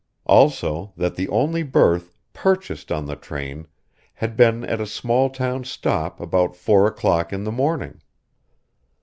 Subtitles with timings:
[0.25, 3.67] Also that the only berth purchased on the train
[4.15, 8.01] had been at a small town stop about four o'clock in the morning.